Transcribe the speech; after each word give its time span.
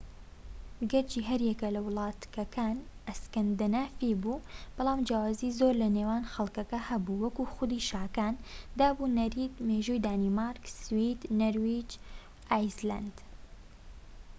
گەرچی 0.91 1.21
هەر 1.29 1.41
یەک 1.49 1.61
لە 1.75 1.81
وڵاتەککان 1.85 2.77
'ئەسکەندەنافی' 3.07 4.19
بوو، 4.23 4.45
بەڵام 4.75 4.99
جیاوازی 5.07 5.55
زۆر 5.59 5.73
لە 5.81 5.87
نێوان 5.95 6.23
خەڵکەکە 6.33 6.79
هەبوو 6.89 7.21
وەک 7.23 7.35
خودی 7.55 7.85
شاکان، 7.89 8.35
داب 8.79 8.95
و 9.01 9.13
نەریت، 9.17 9.53
مێژووی 9.67 10.03
دانمارک، 10.05 10.63
سوید، 10.83 11.19
نەرویج 11.39 11.89
و 11.97 12.01
ئایسلەندا 12.51 13.23